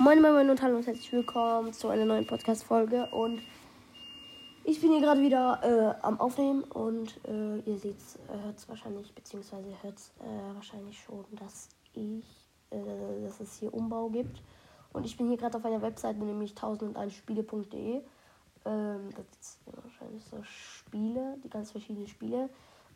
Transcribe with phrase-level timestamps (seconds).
[0.00, 3.06] Moin, moin, moin und hallo und herzlich willkommen zu einer neuen Podcast-Folge.
[3.06, 3.42] Und
[4.62, 5.60] ich bin hier gerade wieder
[6.00, 7.96] äh, am Aufnehmen und äh, ihr seht
[8.28, 12.24] äh, hört es wahrscheinlich, beziehungsweise hört es äh, wahrscheinlich schon, dass ich,
[12.70, 12.78] äh,
[13.24, 14.40] dass es hier Umbau gibt.
[14.92, 18.00] Und ich bin hier gerade auf einer Webseite, nämlich 1001spiele.de.
[18.66, 22.50] Ähm, das ja wahrscheinlich so Spiele, die ganz verschiedenen Spiele.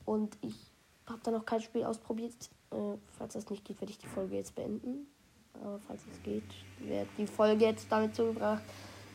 [0.05, 0.71] Und ich
[1.09, 2.49] habe da noch kein Spiel ausprobiert.
[2.71, 5.09] Äh, falls das nicht geht, werde ich die Folge jetzt beenden.
[5.55, 8.63] Aber falls es geht, wird die Folge jetzt damit zugebracht,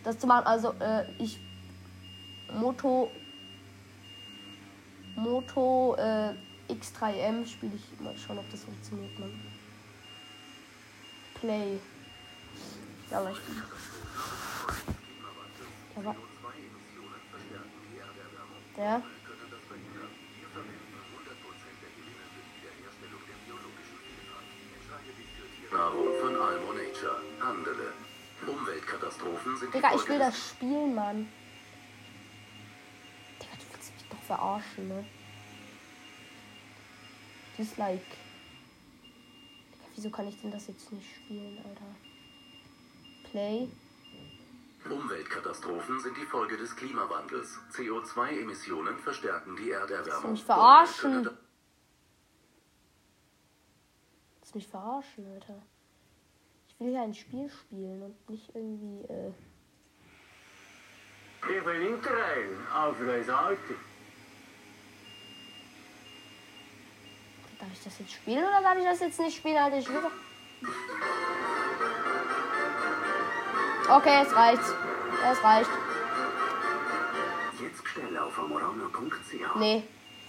[0.04, 0.46] das zu machen.
[0.46, 1.40] Also, äh, ich.
[2.54, 3.12] Moto.
[5.16, 6.34] Moto äh,
[6.70, 9.32] X3M spiele ich mal schauen, ob das funktioniert, man.
[11.40, 11.80] Play.
[13.12, 13.64] Ja, ich bin.
[15.96, 16.16] Aber.
[18.78, 19.02] Ja.
[25.72, 26.17] Nahrung
[26.48, 27.22] von Almo Nature.
[27.42, 27.94] Handele.
[28.46, 31.28] Umweltkatastrophen sind die Digga, ich will das spielen, Mann.
[33.42, 35.06] Digga, du willst mich doch verarschen, ne?
[37.58, 38.06] Dislike.
[39.74, 41.96] Digga, wieso kann ich denn das jetzt nicht spielen, Alter?
[43.32, 43.68] Play.
[44.90, 47.60] Umweltkatastrophen sind die Folge des Klimawandels.
[47.74, 50.32] CO2-Emissionen verstärken die Erderwärmung.
[50.32, 51.30] mich verarschen?
[54.40, 55.62] Lass mich verarschen, Alter.
[56.80, 59.32] Ich will ja ein Spiel spielen und nicht irgendwie, äh.
[61.42, 63.76] Ich bin Interrail, auf das Alte.
[67.60, 69.80] Darf ich das jetzt spielen oder darf ich das jetzt nicht spielen, Alter?
[69.80, 70.12] Ich will doch.
[73.90, 74.62] Okay, es reicht.
[74.62, 75.70] Es reicht.
[77.60, 79.56] Jetzt schnell auf amorana.ch.
[79.56, 79.84] Nee.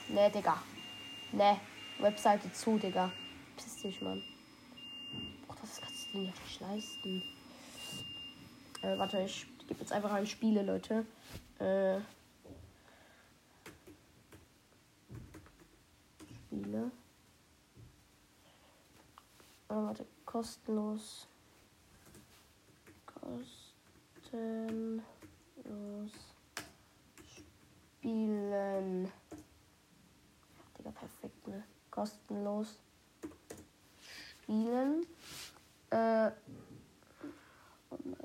[0.08, 0.62] Nee, Digga.
[1.33, 1.60] Nee.
[1.98, 3.12] Webseite zu, Digga.
[3.56, 4.22] Piss dich, Mann.
[5.61, 7.23] Das kannst du dir nicht leisten.
[8.83, 11.05] Äh, warte, ich gebe jetzt einfach ein Spiele, Leute.
[11.59, 12.01] Äh.
[16.47, 16.91] Spiele.
[19.68, 21.27] Äh, warte, kostenlos.
[23.07, 25.02] Kostenlos.
[27.98, 29.13] Spielen.
[30.79, 31.64] Digga, perfekt, ne?
[31.91, 32.79] Kostenlos.
[34.42, 35.05] Spielen.
[35.90, 36.30] Äh.
[37.90, 38.16] Oh nein,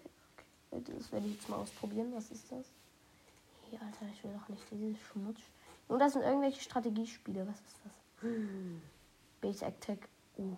[0.72, 0.94] okay.
[0.98, 2.12] Das werde ich jetzt mal ausprobieren.
[2.14, 2.66] Was ist das?
[3.70, 5.40] Hey, Alter, ich will doch nicht dieses Schmutz.
[5.88, 7.48] Und das sind irgendwelche Strategiespiele.
[7.48, 7.94] Was ist das?
[8.22, 8.82] Hm.
[9.42, 10.08] Base Attack.
[10.38, 10.58] Uh,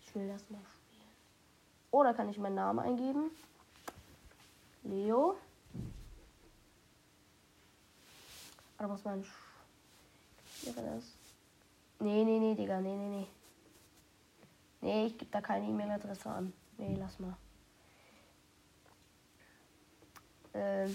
[0.00, 1.08] ich will das mal spielen.
[1.90, 3.30] Oder kann ich meinen Namen eingeben?
[4.82, 5.36] Leo.
[8.78, 9.24] Oder muss man.
[10.62, 11.04] Wäre das?
[12.00, 12.80] Nee, nee, nee, Digga.
[12.80, 13.26] Nee, nee, nee.
[14.84, 16.52] Nee, ich gebe da keine E-Mail-Adresse an.
[16.76, 17.34] Nee, lass mal.
[20.52, 20.94] Ähm.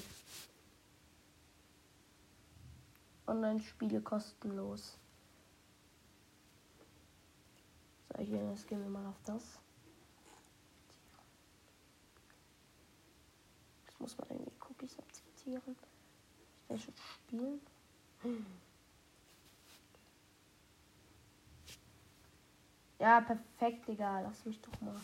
[3.26, 4.96] Online-Spiele kostenlos.
[8.10, 9.58] So, hier, jetzt gehen wir mal auf das.
[13.88, 15.76] Das muss man irgendwie Cookies akzeptieren.
[16.70, 17.60] Ich schon spielen.
[23.00, 24.20] Ja, perfekt, Digga.
[24.22, 24.96] Lass mich doch mal.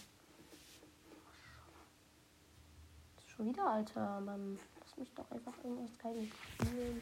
[3.25, 4.19] Schon wieder, Alter.
[4.21, 4.59] Mann.
[4.81, 7.01] Lass mich doch einfach irgendwas Geiles spielen.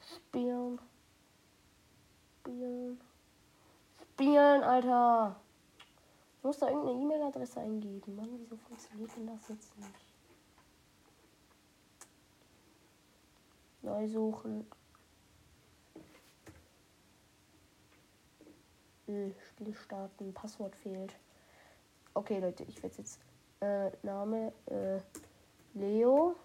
[0.00, 0.78] Spielen.
[2.40, 3.00] Spielen.
[4.02, 5.36] Spielen, Alter.
[6.36, 8.16] Ich muss da irgendeine E-Mail-Adresse eingeben.
[8.16, 9.90] Mann, wieso funktioniert denn das jetzt nicht?
[13.80, 14.66] Neu suchen.
[19.08, 20.32] Äh, Spiel starten.
[20.32, 21.14] Passwort fehlt.
[22.14, 23.18] Okay, Leute, ich werde jetzt
[23.60, 25.00] äh, Name äh,
[25.74, 26.36] Leo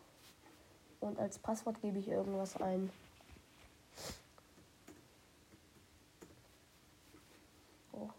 [1.02, 2.90] und als Passwort gebe ich irgendwas ein.
[7.92, 8.10] Oh.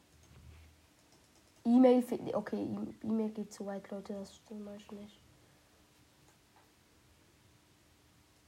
[1.64, 2.04] E-Mail.
[2.34, 4.12] Okay, E- E-Mail geht zu weit, Leute.
[4.14, 5.18] Das stimmt mal nicht.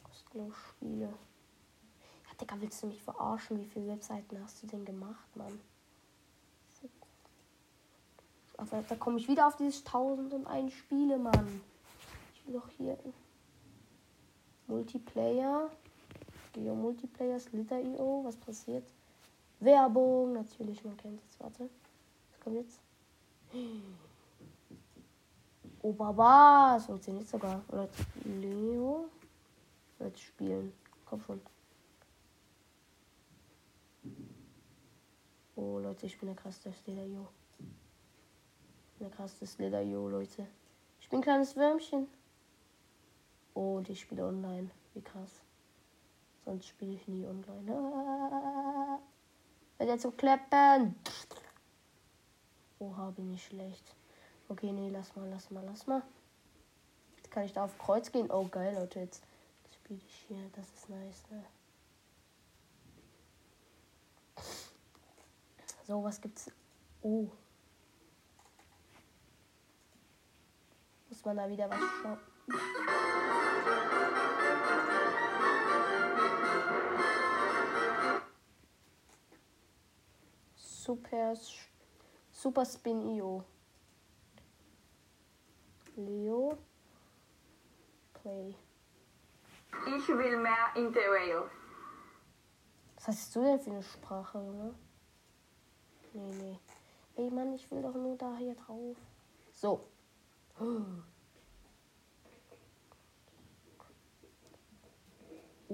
[0.03, 1.07] Kostenlos Spiele.
[1.07, 3.59] Ja, Digga, willst du mich verarschen?
[3.59, 5.59] Wie viele Webseiten hast du denn gemacht, Mann?
[8.61, 11.63] Aber da komme ich wieder auf dieses 1001 Spiele, Mann.
[12.35, 12.99] Ich will doch hier
[14.67, 15.71] Multiplayer.
[16.53, 18.23] Geo Multiplayer, Slither.io.
[18.23, 18.85] Was passiert?
[19.61, 21.41] Werbung, natürlich, man kennt es.
[21.41, 21.71] Warte.
[22.31, 22.81] Was kommt jetzt?
[25.81, 26.77] Oh, Baba.
[26.77, 27.63] Es funktioniert sogar.
[27.69, 27.89] Oder
[28.25, 29.09] Leo.
[30.01, 30.73] Jetzt spielen.
[31.07, 31.41] Komm schon.
[35.57, 36.73] Oh, Leute, ich bin der krasseste
[39.01, 39.07] Slither.io.
[39.07, 40.47] Eine krasse Slither.io, Leute.
[41.01, 42.07] Ich bin ein kleines Würmchen.
[43.55, 44.71] Oh, ich spiele online.
[44.95, 45.31] Wie krass.
[46.45, 47.73] Sonst spiele ich nie online.
[47.73, 48.99] Ah,
[49.79, 50.95] wird jetzt so klappen.
[52.79, 53.95] Oha, bin ich schlecht.
[54.49, 56.03] Okay, nee, lass mal, lass mal, lass mal.
[57.17, 58.31] Jetzt kann ich da auf Kreuz gehen.
[58.31, 59.01] Oh, geil, Leute.
[59.01, 59.23] Jetzt
[59.75, 60.51] spiele ich hier.
[60.55, 61.45] Das ist nice, ne?
[65.87, 66.51] So, was gibt's?
[67.03, 67.29] Oh.
[71.21, 72.19] Muss man da wieder was schauen?
[80.57, 81.35] Super,
[82.33, 83.45] Super Spin IO.
[85.97, 86.57] Leo.
[88.15, 88.55] Play.
[89.99, 91.43] Ich will mehr Interrail.
[92.95, 94.75] Was hast du denn für eine Sprache, Junge?
[96.15, 96.59] Nee, nee.
[97.17, 98.97] Ey, Mann, ich will doch nur da hier drauf.
[99.53, 99.90] So.
[100.61, 100.85] Oh,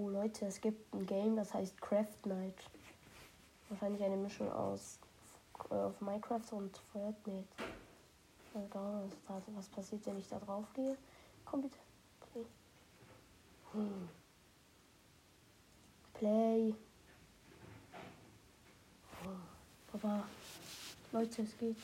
[0.09, 2.55] Leute, es gibt ein Game, das heißt Craft Night.
[3.69, 5.00] Wahrscheinlich eine Mischung aus
[5.71, 7.49] äh, auf Minecraft und Fortnite.
[8.55, 10.97] Also, was passiert, wenn ich da drauf gehe?
[11.44, 11.79] Komm bitte.
[12.31, 12.47] Play.
[13.73, 14.09] Hm.
[16.15, 16.75] Play.
[19.25, 19.31] Oh,
[19.91, 20.29] Papa.
[21.11, 21.77] Leute, es geht.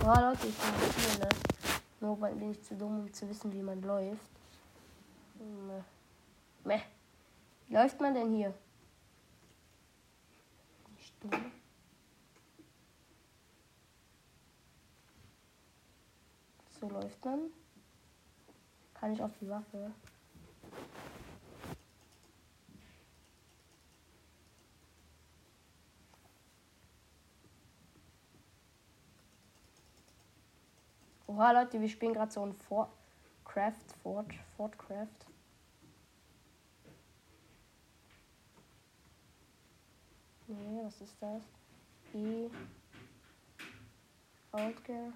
[0.00, 1.28] Oh, Leute, ich bin hier, ne?
[2.00, 4.30] Nur bin ich zu dumm, um zu wissen, wie man läuft.
[6.64, 6.80] Meh.
[7.68, 8.54] Läuft man denn hier?
[10.96, 11.52] Nicht dumm.
[16.80, 17.50] So läuft man.
[18.94, 19.90] Kann ich auf die Waffe.
[31.38, 32.90] Oha, Leute, wir spielen gerade so ein Fort
[33.44, 34.74] Craft, Fort, Fort.
[40.48, 41.44] Nee, was ist das?
[42.12, 42.50] E.
[44.50, 45.12] Outgear.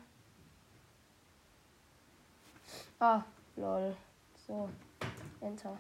[3.00, 3.24] Ah,
[3.56, 3.96] lol.
[4.46, 4.68] So.
[5.40, 5.76] Enter.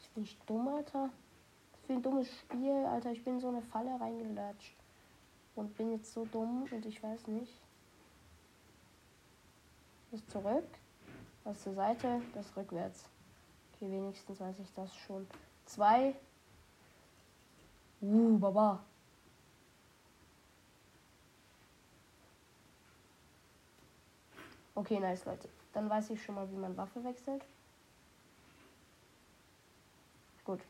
[0.00, 1.10] Ich bin dumm, Alter.
[1.72, 3.12] Das ist ein dummes Spiel, Alter.
[3.12, 4.85] Ich bin in so eine Falle reingelatscht.
[5.56, 7.52] Und bin jetzt so dumm und ich weiß nicht.
[10.12, 10.68] Das zurück.
[11.44, 13.04] Das zur Seite, das rückwärts.
[13.74, 15.26] Okay, wenigstens weiß ich das schon.
[15.64, 16.14] Zwei.
[18.00, 18.84] Uh, Baba.
[24.74, 25.48] Okay, nice, Leute.
[25.72, 27.42] Dann weiß ich schon mal, wie man Waffe wechselt.
[30.44, 30.60] Gut.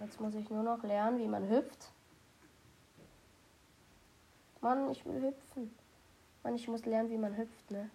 [0.00, 1.93] Jetzt muss ich nur noch lernen, wie man hüpft.
[4.64, 5.76] Mann, ich will hüpfen.
[6.42, 7.90] Mann, ich muss lernen, wie man hüpft, ne?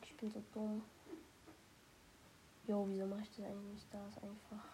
[0.00, 0.84] Ich bin so dumm.
[2.68, 3.92] Jo, wieso mache ich das eigentlich nicht?
[3.92, 4.64] Da ist einfach.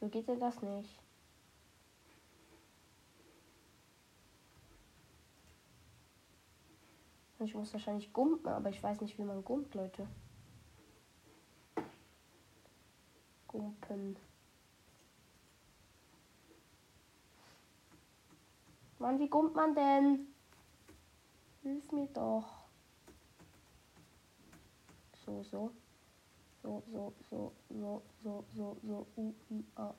[0.00, 1.03] So geht denn das nicht?
[7.40, 10.06] Ich muss wahrscheinlich gumpen, aber ich weiß nicht, wie man gumpt, Leute.
[13.48, 14.16] Gumpen.
[18.98, 20.26] Mann, wie gumpt man denn?
[21.62, 22.64] Hilf mir doch.
[25.24, 25.70] So, so.
[26.62, 29.94] So, so, so, so, so, so, so, u, i, a.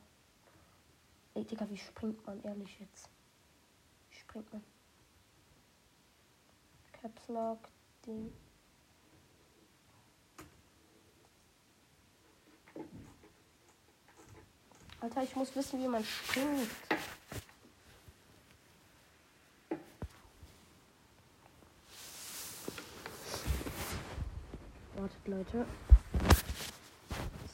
[1.36, 3.10] Ey, Digga, wie springt man ehrlich jetzt?
[4.10, 4.64] Wie springt man?
[7.06, 7.60] Caps Lock,
[8.08, 8.34] Ding.
[15.02, 16.68] Alter, ich muss wissen, wie man springt.
[24.96, 25.68] Wartet, Leute.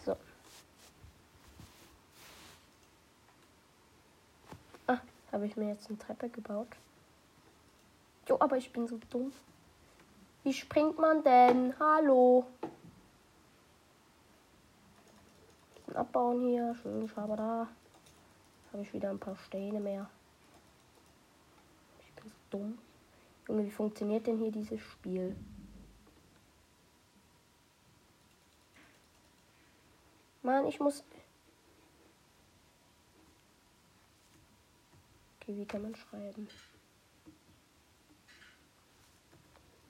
[0.05, 0.15] So.
[4.87, 5.01] Ah,
[5.33, 6.69] habe ich mir jetzt eine Treppe gebaut.
[8.31, 9.33] So, aber ich bin so dumm.
[10.45, 11.77] Wie springt man denn?
[11.77, 12.45] Hallo.
[15.93, 16.73] Abbauen hier.
[16.75, 17.67] Schön, schaber da.
[18.71, 20.09] Habe ich wieder ein paar Steine mehr.
[22.05, 22.77] Ich bin so dumm.
[23.49, 25.35] Junge, wie funktioniert denn hier dieses Spiel?
[30.41, 31.03] Mann, ich muss.
[35.41, 36.47] Okay, wie kann man schreiben?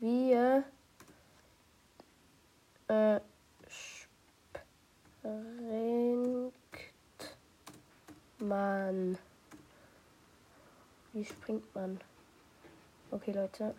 [0.01, 0.63] Wir
[2.87, 3.19] äh,
[3.69, 5.35] springt
[8.39, 9.19] man.
[11.13, 12.01] Wie springt man?
[13.11, 13.75] Okay, Leute.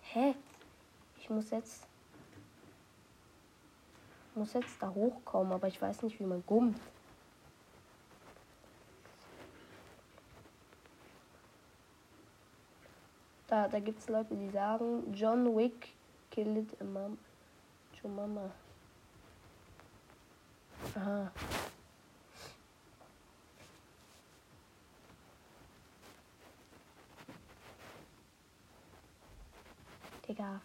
[0.00, 0.34] Hä?
[1.18, 1.82] Ich muss jetzt.
[4.34, 6.80] Muss jetzt da hochkommen, aber ich weiß nicht, wie man gummt.
[13.48, 15.94] Da, da gibt es Leute, die sagen, John Wick
[16.30, 17.16] killed a mom.
[18.02, 18.50] John Mama.
[20.96, 21.30] Aha.
[30.26, 30.60] Digga.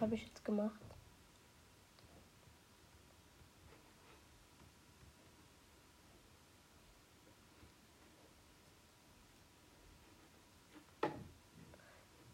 [0.00, 0.89] Habe ich jetzt gemacht?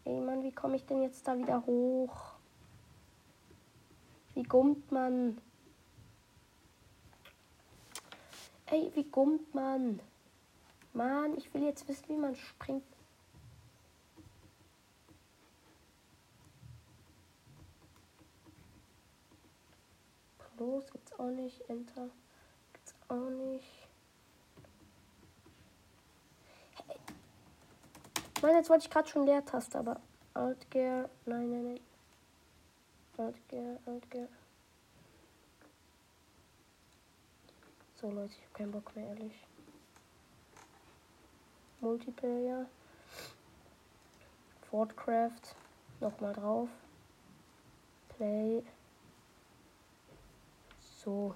[0.07, 2.31] Ey Mann, wie komme ich denn jetzt da wieder hoch?
[4.35, 5.37] Wie gummt man?
[8.67, 9.99] Ey, wie gummt man?
[10.93, 12.85] Mann, ich will jetzt wissen, wie man springt.
[20.57, 21.69] Los gibt's auch nicht.
[21.69, 22.09] Enter
[22.71, 23.89] gibt's auch nicht.
[26.87, 26.97] Hey.
[28.41, 29.99] Mann, jetzt wollte ich gerade schon Leertaste, aber
[30.33, 31.09] Alt Gear.
[31.25, 31.79] Nein, nein, nein.
[33.17, 34.27] Alt Gear, Alt Gear.
[37.95, 39.47] So Leute, ich habe keinen Bock mehr, ehrlich.
[41.79, 42.67] Multiplayer.
[44.69, 45.55] Fortcraft.
[45.99, 46.69] Nochmal drauf.
[48.09, 48.63] Play.
[50.79, 51.33] So.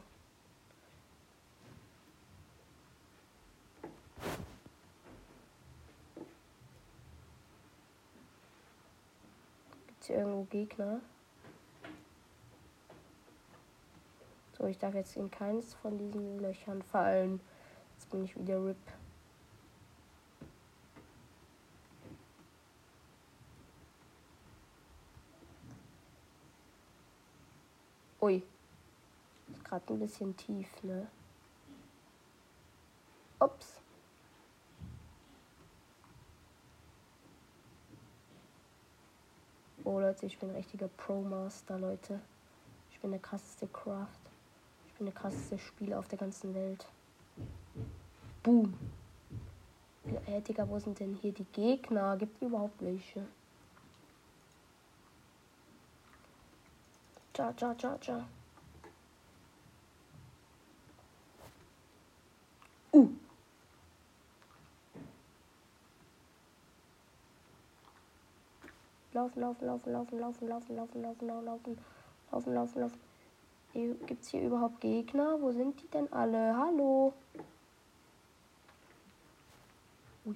[9.87, 11.01] Gibt es hier irgendwo Gegner?
[14.57, 17.39] So, ich darf jetzt in keines von diesen Löchern fallen.
[17.93, 18.77] Jetzt bin ich wieder RIP.
[28.21, 28.43] Ui.
[29.51, 31.07] Ist gerade ein bisschen tief, ne?
[33.39, 33.80] Ups.
[39.83, 42.19] Oh Leute, ich bin ein richtiger Pro-Master, Leute.
[42.91, 44.19] Ich bin der krasseste Craft.
[44.87, 46.85] Ich bin der krasseste Spieler auf der ganzen Welt.
[48.43, 48.75] Boom.
[50.25, 52.15] Hey, Digga, wo sind denn hier die Gegner?
[52.17, 53.25] Gibt überhaupt welche?
[57.33, 58.23] Ciao, ciao, ciao, ciao.
[62.93, 63.09] Uh.
[69.21, 71.77] Laufen, laufen, laufen, laufen, laufen, laufen, laufen, laufen, laufen, laufen,
[72.31, 72.99] laufen, laufen, laufen.
[74.07, 75.39] Gibt es hier überhaupt Gegner?
[75.39, 76.57] Wo sind die denn alle?
[76.57, 77.13] Hallo?
[80.25, 80.35] Ui.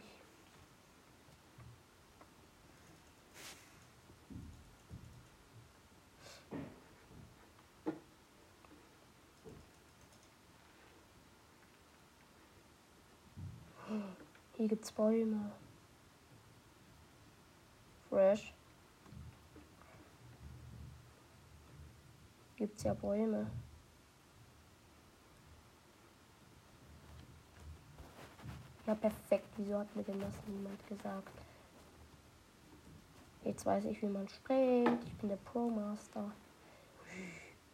[14.57, 15.51] Hier gibt's Bäume.
[18.09, 18.53] Fresh.
[22.75, 23.49] Gibt's ja Bäume.
[28.85, 29.47] Ja, perfekt.
[29.55, 31.31] Wieso hat mir denn das niemand gesagt?
[33.45, 35.01] Jetzt weiß ich, wie man springt.
[35.05, 36.29] Ich bin der Pro-Master.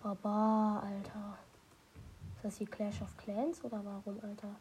[0.03, 1.39] Baba, Alter.
[2.35, 4.55] Ist das hier Clash of Clans oder warum, Alter?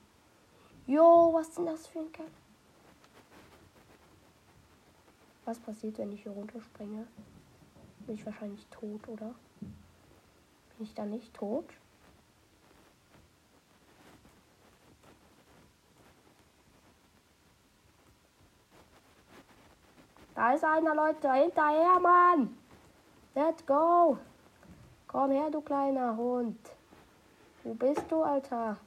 [0.87, 2.31] Jo, was denn das für ein Kerl?
[5.45, 7.07] Was passiert, wenn ich hier runterspringe?
[8.07, 9.35] Bin ich wahrscheinlich tot, oder?
[10.81, 11.67] Bin ich da nicht tot?
[20.35, 21.31] Da ist einer, Leute.
[21.35, 22.57] Hinterher, Mann.
[23.35, 24.17] Let's go.
[25.07, 26.57] Komm her, du kleiner Hund.
[27.63, 28.79] Wo bist du, Alter?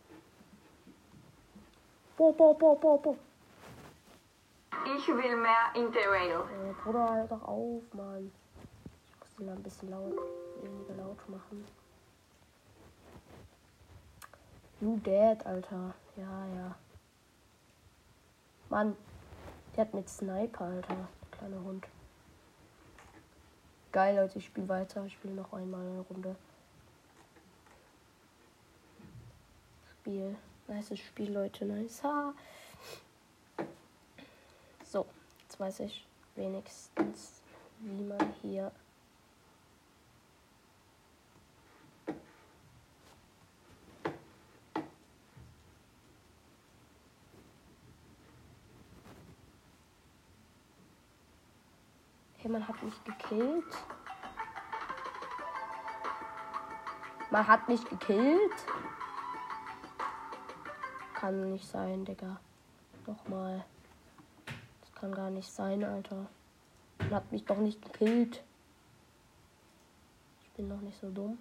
[2.17, 3.17] Bo, bo, bo, bo, bo.
[4.97, 6.31] Ich will mehr Interrail.
[6.31, 8.31] Äh, Bruder, halt doch auf, Mann.
[9.05, 10.17] Ich muss den ein bisschen laut,
[10.59, 11.82] weniger laut machen.
[14.83, 15.95] You dead, Alter.
[16.17, 16.75] Ja, ja.
[18.67, 18.97] Mann,
[19.73, 21.07] der hat mit Sniper, Alter.
[21.21, 21.87] Der kleine Hund.
[23.93, 25.05] Geil, Leute, ich spiele weiter.
[25.05, 26.35] Ich spiele noch einmal eine Runde.
[29.89, 30.35] Spiel.
[30.67, 31.63] Nice Spiel, Leute.
[31.63, 32.03] Nice.
[32.03, 32.33] Ha.
[34.83, 35.05] So,
[35.43, 37.41] jetzt weiß ich wenigstens,
[37.79, 38.69] wie man hier
[52.43, 53.77] Okay, man hat mich gekillt.
[57.31, 58.51] Man hat mich gekillt.
[61.13, 62.41] Kann nicht sein, Digga.
[63.07, 63.63] Nochmal.
[64.81, 66.25] Das kann gar nicht sein, Alter.
[66.99, 68.43] Man hat mich doch nicht gekillt.
[70.43, 71.37] Ich bin doch nicht so dumm.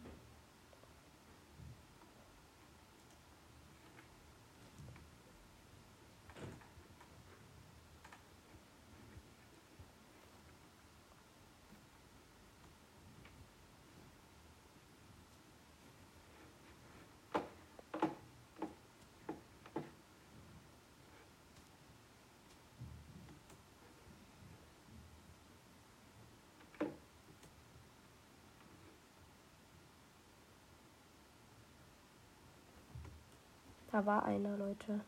[33.93, 35.01] Da war einer, Leute.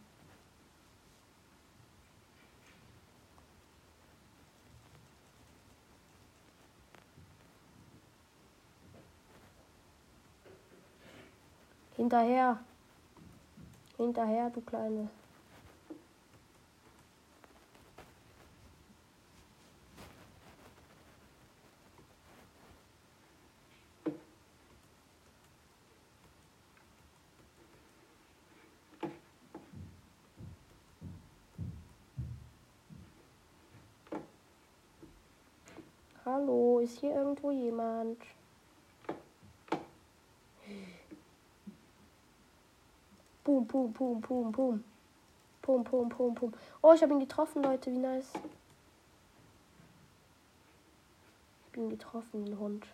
[11.97, 12.59] Hinterher.
[13.97, 15.09] Hinterher, du Kleine.
[36.26, 38.16] Hallo, ist hier irgendwo jemand?
[43.44, 44.85] Boom, boom, boom, boom, boom.
[45.61, 46.55] Boom, boom, boom, boom.
[46.81, 47.92] Oh, ich habe ihn getroffen, Leute.
[47.92, 48.33] Wie nice.
[51.66, 52.87] Ich bin getroffen, ein Hund.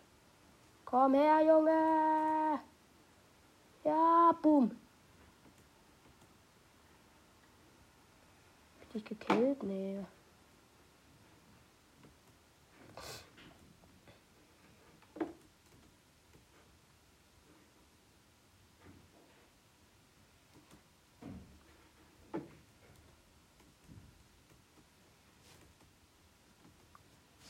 [0.85, 2.61] Komm her, Junge.
[3.85, 4.73] Ja, boom.
[8.75, 9.63] Hab ich dich gekillt?
[9.63, 10.01] Nee.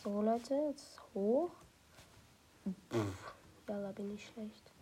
[0.03, 1.51] So, Leute, jetzt hoch.
[3.69, 4.73] Ja, da bin ich schlecht.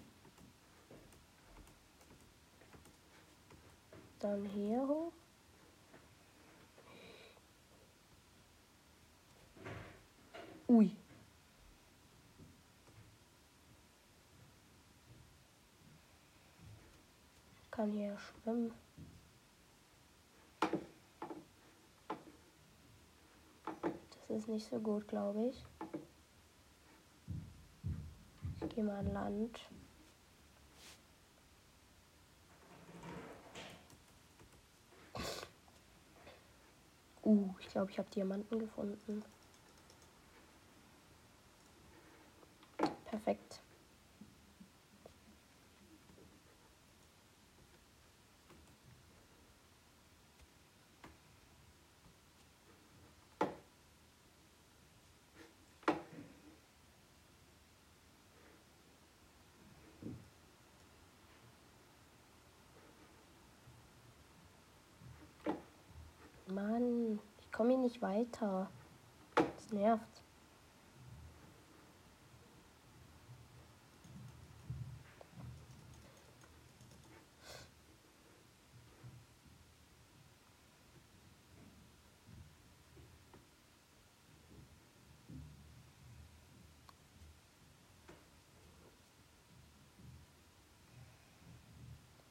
[4.21, 5.13] Dann hier hoch.
[10.69, 10.95] Ui.
[17.73, 18.73] Kann hier schwimmen.
[23.81, 25.65] Das ist nicht so gut, glaube ich.
[28.63, 29.61] Ich gehe mal an Land.
[37.25, 39.25] Uh, ich glaube, ich habe Diamanten gefunden.
[43.07, 43.61] Perfekt.
[66.59, 68.69] Mann, ich komme hier nicht weiter.
[69.37, 70.23] Das nervt.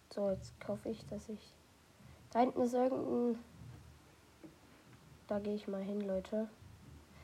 [0.09, 1.53] So, jetzt hoffe ich, dass ich.
[2.31, 3.37] Da hinten ist irgendein.
[5.27, 6.47] Da gehe ich mal hin, Leute.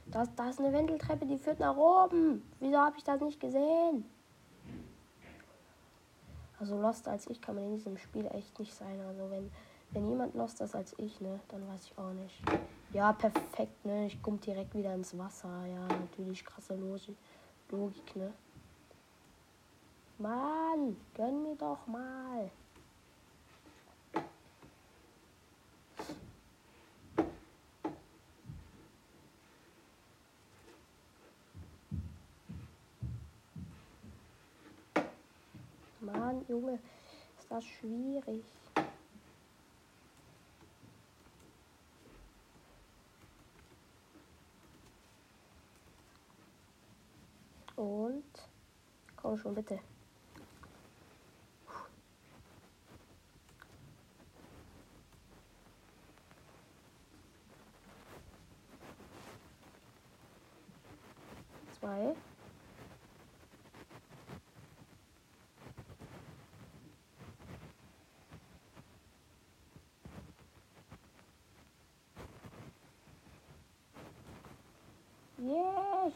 [0.08, 2.44] Da, da ist eine Wendeltreppe, die führt nach oben.
[2.60, 4.04] Wieso habe ich das nicht gesehen?
[6.60, 9.00] Also lost als ich kann man in diesem Spiel echt nicht sein.
[9.08, 9.50] Also wenn,
[9.92, 12.42] wenn jemand lost ist als ich, ne, dann weiß ich auch nicht.
[12.92, 14.08] Ja, perfekt, ne?
[14.08, 15.66] Ich komme direkt wieder ins Wasser.
[15.66, 17.18] Ja, natürlich krasse Logik,
[17.70, 18.34] Logik ne?
[20.18, 22.52] Mann, gönn mir doch mal.
[36.00, 36.78] Mann, Junge,
[37.39, 38.44] ist das schwierig.
[47.76, 48.24] Und
[49.16, 49.80] komm schon bitte.
[61.80, 62.16] Zwei.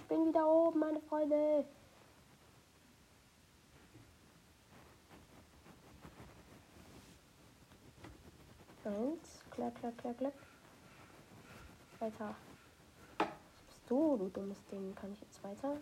[0.10, 1.65] Ich bin wieder oben, meine Freunde.
[8.86, 10.34] Eins, klack, klack, klack, klack.
[12.00, 12.36] Weiter.
[13.17, 13.28] Was
[13.67, 14.96] bist du, du dummes Ding?
[14.96, 15.76] Kann ich jetzt weiter?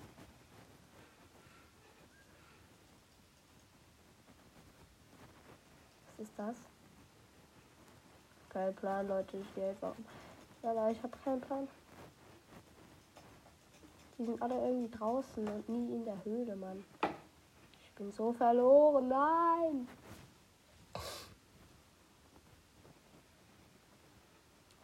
[6.17, 6.55] Was ist das?
[8.49, 9.37] Kein Plan, Leute.
[9.37, 9.93] Ich gehe einfach.
[10.63, 11.67] Ja, ich habe keinen Plan.
[14.17, 16.85] Die sind alle irgendwie draußen und nie in der Höhle, Mann.
[17.81, 19.09] Ich bin so verloren.
[19.09, 19.87] Nein!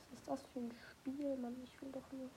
[0.10, 1.56] Was ist das für ein Spiel, Mann?
[1.64, 2.30] Ich will doch nur.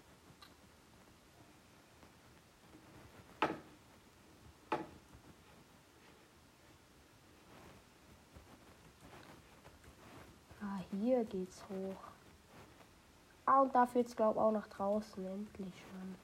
[10.61, 12.12] Ah, hier geht's hoch.
[13.46, 15.26] Ah, und da führt's, glaub auch nach draußen.
[15.26, 16.14] Endlich, Mann.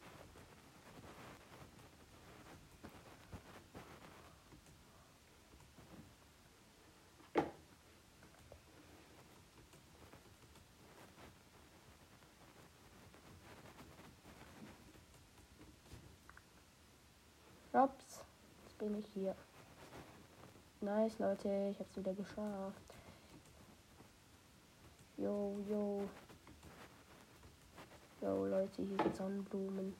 [17.72, 18.20] Ups,
[18.64, 19.34] jetzt bin ich hier.
[20.80, 22.94] Nice, Leute, ich hab's wieder geschafft.
[25.16, 26.08] Yo, yo.
[28.22, 29.94] Yo, Leute, hier sind Sonnenblumen.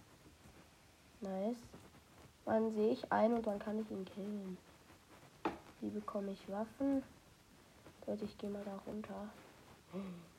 [1.20, 1.58] Nice.
[2.44, 4.56] Wann sehe ich ein und dann kann ich ihn killen?
[5.80, 7.02] Wie bekomme ich Waffen?
[8.06, 9.28] Leute, ich gehe mal da runter.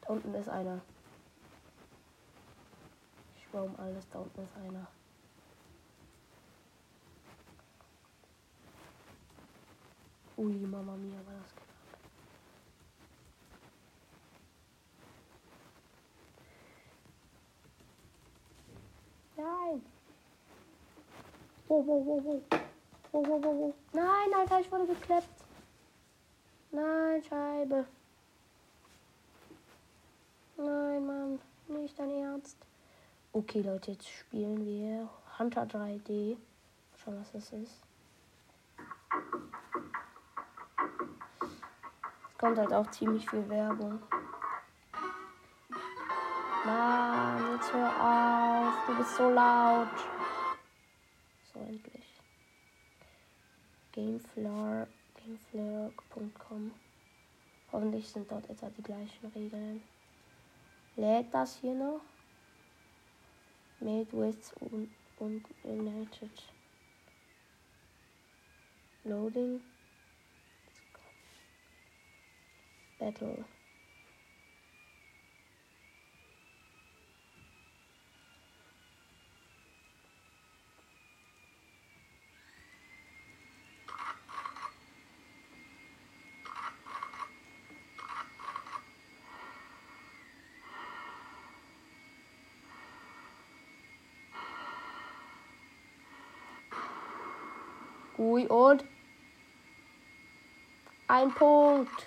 [0.02, 0.82] Da unten ist einer.
[3.36, 4.88] Ich schwör um alles, da unten ist einer.
[10.42, 11.68] Ui, Mama Mia, war das knapp.
[19.38, 19.82] Nein!
[21.68, 22.42] Wo, wo, wo, wo?
[23.12, 23.74] Wo, wo, wo, wo?
[23.94, 25.44] Nein, Alter, ich wurde gekleppt.
[26.72, 27.86] Nein, Scheibe.
[30.58, 32.58] Nein, Mann, nicht dein Ernst.
[33.32, 36.36] Okay, Leute, jetzt spielen wir Hunter 3D.
[36.98, 37.91] Schauen, was das ist.
[42.42, 44.02] Kommt halt auch ziemlich viel Werbung.
[46.66, 48.86] Mann, jetzt hör auf.
[48.88, 49.88] Du bist so laut.
[51.54, 52.20] So, endlich.
[53.92, 54.88] Gameflare,
[55.24, 56.72] gameflare.com.
[57.72, 59.84] Hoffentlich sind dort etwa die gleichen Regeln.
[60.96, 62.02] Lädt das hier noch?
[63.80, 66.32] Made with und, und United.
[69.04, 69.62] Loading.
[73.02, 73.44] Battle.
[98.20, 98.86] Ui, und?
[101.08, 102.06] Ein Punkt.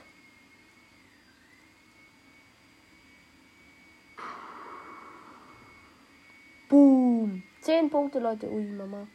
[6.69, 7.43] Boom.
[7.61, 8.51] Zehn Punkte, Leute.
[8.51, 9.07] Ui, Mama.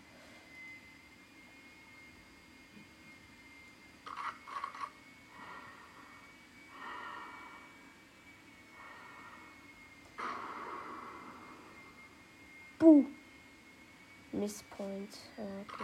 [12.80, 13.06] Buh.
[14.32, 15.10] Misspoint.
[15.36, 15.84] Ja, okay.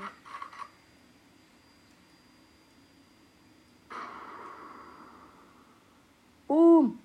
[6.48, 6.98] Boom.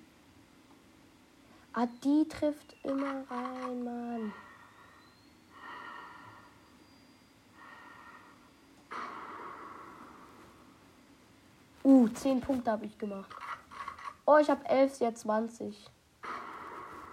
[1.73, 4.33] Ah, die trifft immer rein, Mann.
[11.91, 13.35] Uh, 10 Punkte habe ich gemacht.
[14.25, 15.91] Oh, ich habe 11, sie hat 20.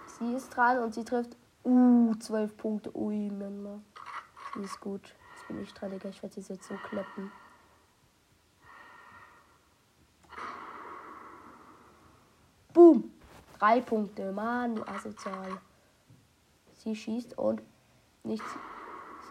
[0.07, 1.35] Sie ist dran und sie trifft.
[1.65, 2.97] Uh, 12 Punkte.
[2.97, 3.81] Ui, Mama.
[4.53, 5.01] Sie ist gut.
[5.03, 6.07] Jetzt bin ich dran, Digga.
[6.07, 7.29] Ich werde sie jetzt so kleppen.
[12.71, 13.11] Boom.
[13.59, 14.31] 3 Punkte.
[14.31, 15.59] Mann, du asozial.
[16.71, 17.61] Sie schießt und
[18.23, 18.47] nichts.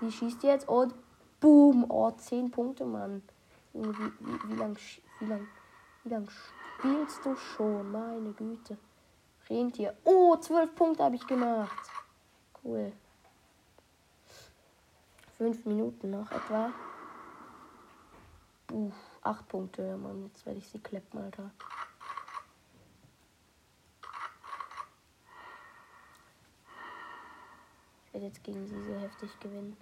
[0.00, 0.92] Sie schießt jetzt und
[1.40, 1.87] boom.
[1.88, 3.22] Oh, 10 Punkte, Mann.
[3.72, 4.76] Junge, wie, wie, wie lang
[5.20, 5.48] wie lang,
[6.04, 7.90] wie lang spielst du schon?
[7.90, 8.78] Meine Güte.
[9.48, 9.96] Rentier.
[10.04, 11.90] Oh, zwölf Punkte habe ich gemacht.
[12.62, 12.92] Cool.
[15.37, 16.72] Fünf Minuten noch etwa.
[18.72, 19.96] Uff, acht Punkte.
[19.96, 21.50] Mann, jetzt werde ich sie kleppen, Alter.
[28.07, 29.76] Ich werde jetzt gegen sie sehr heftig gewinnen.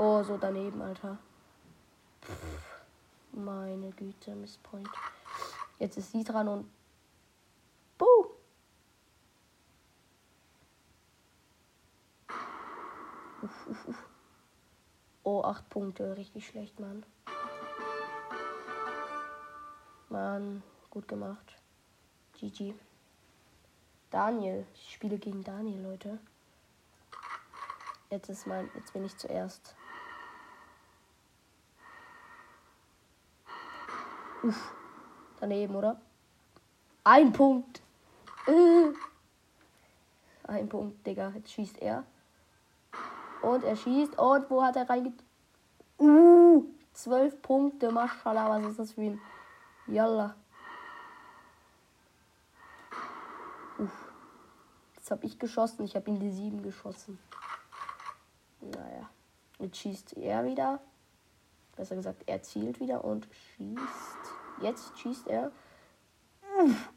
[0.00, 1.18] Oh, so daneben, Alter.
[3.32, 4.88] Meine Güte, Misspoint.
[5.80, 6.70] Jetzt ist sie dran und.
[7.98, 8.26] Boom!
[13.42, 14.08] Uff, uff, uff.
[15.24, 16.16] Oh, acht Punkte.
[16.16, 17.04] Richtig schlecht, Mann.
[20.10, 21.56] Mann, gut gemacht.
[22.34, 22.72] GG.
[24.10, 24.64] Daniel.
[24.74, 26.20] Ich spiele gegen Daniel, Leute.
[28.10, 28.70] Jetzt ist mein.
[28.76, 29.74] Jetzt bin ich zuerst.
[34.42, 34.72] Uff.
[35.40, 36.00] Daneben, oder?
[37.04, 37.80] Ein Punkt.
[38.46, 38.92] Äh.
[40.44, 41.30] Ein Punkt, Digga.
[41.34, 42.04] Jetzt schießt er.
[43.42, 44.18] Und er schießt.
[44.18, 45.12] Und wo hat er reinge...
[45.98, 47.90] Uh, zwölf Punkte.
[47.90, 49.20] Maschallah, was ist das für ein...
[49.86, 50.34] Yalla.
[53.78, 54.12] Uff.
[54.96, 55.84] Jetzt habe ich geschossen.
[55.84, 57.18] Ich habe in die sieben geschossen.
[58.60, 59.08] Naja.
[59.58, 60.80] Jetzt schießt er wieder.
[61.78, 64.18] Besser gesagt, er zielt wieder und schießt.
[64.60, 65.52] Jetzt schießt er.
[66.60, 66.90] Uff.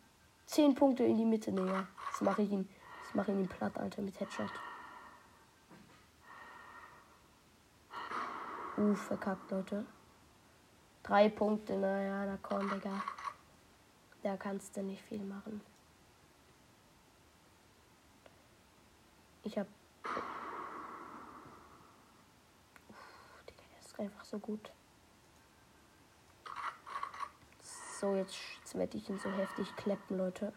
[0.48, 1.88] Zehn Punkte in die Mitte, Digga.
[2.08, 2.68] Jetzt mache ich ihn.
[3.04, 4.50] Jetzt mache ich ihn platt, Alter, mit Headshot.
[8.76, 9.86] Uh, verkackt, Leute.
[11.04, 13.04] Drei Punkte, naja, da komm, Digga.
[14.24, 15.62] Da kannst du nicht viel machen.
[19.44, 19.68] Ich hab.
[22.90, 24.72] Uff, Digga, der ist einfach so gut.
[28.00, 30.54] So, jetzt, jetzt werde ich ihn so heftig kleppen, Leute.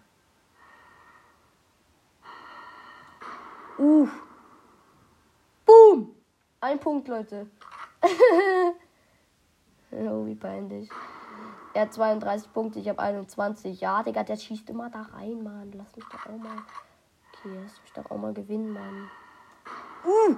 [3.77, 4.11] Uff.
[5.67, 6.15] Boom!
[6.61, 7.51] Ein Punkt, Leute.
[9.91, 10.89] oh, wie peinlich.
[11.75, 13.81] Er hat 32 Punkte, ich habe 21.
[13.81, 15.73] Ja, Digga, der schießt immer da rein, Mann.
[15.73, 16.59] Lass mich doch auch mal.
[17.33, 19.11] Okay, lass mich doch auch mal gewinnen, Mann.
[20.05, 20.37] Uh!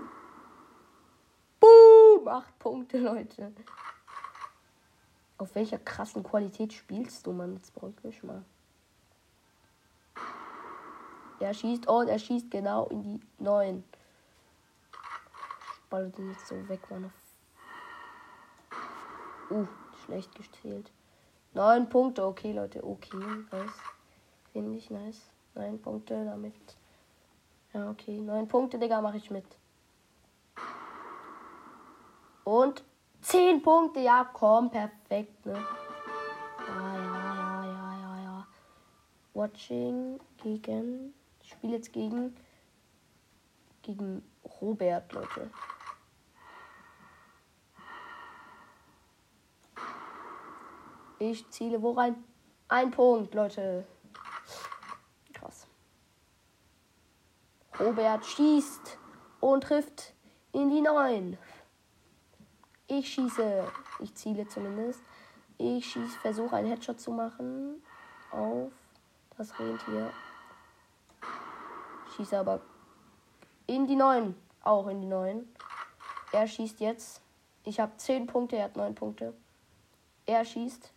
[2.27, 2.35] Boom!
[2.35, 3.53] Acht Punkte, Leute.
[5.39, 7.55] Auf welcher krassen Qualität spielst du, Mann?
[7.55, 8.45] Jetzt brauche ich mich mal.
[11.39, 13.85] Er schießt und er schießt genau in die 9.
[15.75, 17.13] Ich baller den jetzt so weg, Mann.
[19.51, 19.67] Uh,
[20.05, 20.91] schlecht gezählt.
[21.55, 23.17] 9 Punkte, okay, Leute, okay.
[23.53, 23.71] Nice.
[24.53, 25.31] Finde ich nice.
[25.55, 26.55] 9 Punkte damit.
[27.73, 28.19] Ja, okay.
[28.19, 29.47] 9 Punkte, Digga, mache ich mit.
[32.47, 32.85] Und
[33.23, 35.55] 10 Punkte, ja, komm, perfekt, ne?
[36.69, 38.47] Ja, ja, ja, ja, ja, ja.
[39.35, 41.13] Watching gegen.
[41.43, 42.37] Ich spiele jetzt gegen.
[43.83, 44.23] Gegen
[44.61, 45.51] Robert, Leute.
[51.19, 52.23] Ich ziele wo rein?
[52.69, 53.85] Ein Punkt, Leute.
[55.33, 55.67] Krass.
[57.81, 58.99] Robert schießt
[59.41, 60.15] und trifft
[60.53, 61.37] in die 9.
[62.89, 63.65] Ich schieße.
[64.01, 65.01] Ich ziele zumindest.
[65.59, 67.83] Ich schieße, versuche einen Headshot zu machen
[68.31, 68.71] auf
[69.37, 70.13] das Rentier.
[72.15, 72.61] Schieße aber
[73.67, 74.37] in die 9.
[74.63, 75.49] Auch in die 9.
[76.33, 77.23] Er schießt jetzt.
[77.65, 79.35] Ich habe 10 Punkte, er hat 9 Punkte.
[80.27, 80.93] Er schießt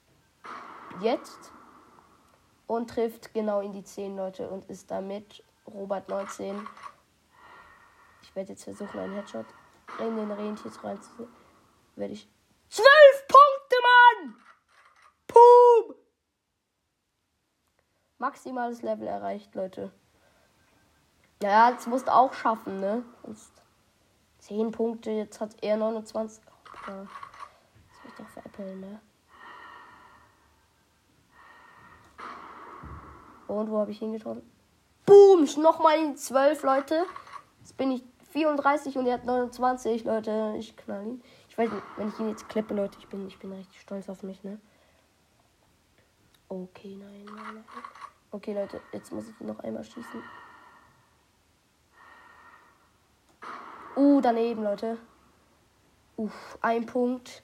[1.02, 1.52] jetzt
[2.67, 6.67] und trifft genau in die 10 Leute und ist damit Robert 19.
[8.21, 9.45] Ich werde jetzt versuchen, einen Headshot
[9.99, 11.28] in den Rentier rein zu
[11.99, 12.29] werde ich
[12.69, 12.88] 12
[13.27, 14.35] Punkte, Mann!
[15.27, 15.95] Pum!
[18.17, 19.91] Maximales Level erreicht, Leute.
[21.41, 23.03] Ja, jetzt musst du auch schaffen, ne?
[23.23, 23.51] Sonst
[24.39, 26.43] 10 Punkte, jetzt hat er 29.
[26.43, 26.85] Oh.
[26.88, 27.07] Das muss
[28.05, 29.01] ich doch veräppeln, ne?
[33.47, 34.43] Und wo habe ich hingetroffen?
[35.05, 35.47] Boom!
[35.57, 37.05] Nochmal in 12, Leute.
[37.59, 40.53] Jetzt bin ich 34 und er hat 29, Leute.
[40.57, 41.23] Ich knall ihn.
[41.60, 44.24] Weiß nicht, wenn ich ihn jetzt klippe, Leute, ich bin, ich bin richtig stolz auf
[44.24, 44.62] mich, ne?
[46.48, 47.63] Okay, nein, nein, nein.
[48.32, 50.24] Okay, Leute, jetzt muss ich ihn noch einmal schießen.
[53.98, 54.98] Uh, daneben, Leute.
[56.15, 57.43] Uff, ein Punkt.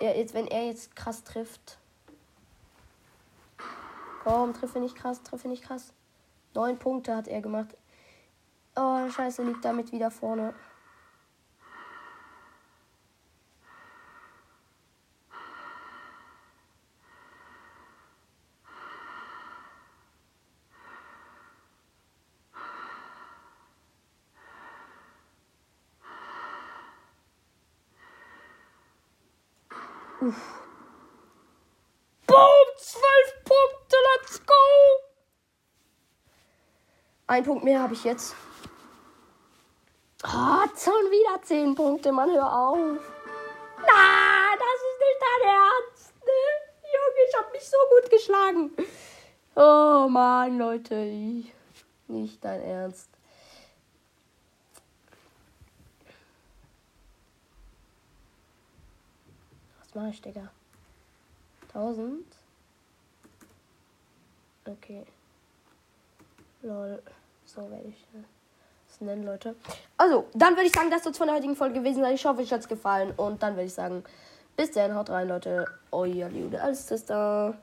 [0.00, 1.76] er jetzt, wenn er jetzt krass trifft.
[4.24, 5.92] Komm, treffe nicht krass, treffe nicht krass.
[6.54, 7.76] Neun Punkte hat er gemacht.
[8.74, 10.54] Oh, scheiße, liegt damit wieder vorne.
[30.26, 30.60] Uff.
[32.26, 34.54] Boom, zwölf Punkte, let's go.
[37.28, 38.34] Ein Punkt mehr habe ich jetzt.
[40.24, 42.78] Ah, schon wieder zehn Punkte, Mann, hör auf.
[43.78, 46.42] Na, das ist nicht dein Ernst, ne?
[46.92, 48.70] Junge, ich habe mich so gut geschlagen.
[49.54, 51.44] Oh Mann, Leute,
[52.08, 53.15] nicht dein Ernst.
[59.96, 60.48] Mache ich, Digga?
[61.74, 62.24] 1000?
[64.66, 65.04] Okay.
[66.62, 67.02] Lol.
[67.44, 68.06] So werde ich
[68.88, 69.56] das nennen, Leute.
[69.96, 72.14] Also, dann würde ich sagen, das soll es von der heutigen Folge gewesen sein.
[72.14, 73.12] Ich hoffe, euch hat es gefallen.
[73.16, 74.04] Und dann würde ich sagen,
[74.56, 75.66] bis dann, haut rein, Leute.
[75.90, 76.30] Euer
[76.60, 77.56] alles ist da.